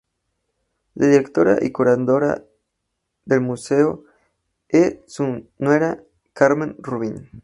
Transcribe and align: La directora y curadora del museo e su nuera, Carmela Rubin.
La 0.95 1.05
directora 1.05 1.63
y 1.63 1.71
curadora 1.71 2.43
del 3.23 3.41
museo 3.41 4.03
e 4.67 5.03
su 5.05 5.47
nuera, 5.59 6.03
Carmela 6.33 6.73
Rubin. 6.79 7.29